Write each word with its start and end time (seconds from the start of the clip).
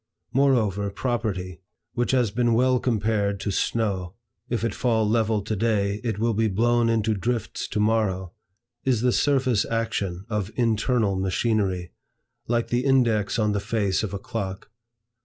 Moreover, 0.33 0.89
property, 0.89 1.61
which 1.93 2.09
has 2.09 2.31
been 2.31 2.55
well 2.55 2.79
compared 2.79 3.39
to 3.41 3.51
snow, 3.51 4.15
"if 4.49 4.63
it 4.63 4.73
fall 4.73 5.07
level 5.07 5.43
to 5.43 5.55
day, 5.55 6.01
it 6.03 6.17
will 6.17 6.33
be 6.33 6.47
blown 6.47 6.89
into 6.89 7.13
drifts 7.13 7.67
to 7.67 7.79
morrow," 7.79 8.33
is 8.83 9.01
the 9.01 9.11
surface 9.11 9.63
action 9.63 10.25
of 10.27 10.49
internal 10.55 11.15
machinery, 11.17 11.91
like 12.47 12.69
the 12.69 12.83
index 12.83 13.37
on 13.37 13.51
the 13.51 13.59
face 13.59 14.01
of 14.01 14.11
a 14.11 14.17
clock. 14.17 14.71